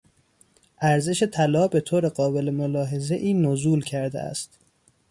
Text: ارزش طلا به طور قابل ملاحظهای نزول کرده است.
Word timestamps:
ارزش 0.81 1.23
طلا 1.23 1.67
به 1.67 1.79
طور 1.81 2.07
قابل 2.09 2.49
ملاحظهای 2.51 3.33
نزول 3.33 3.81
کرده 3.83 4.19
است. 4.19 4.59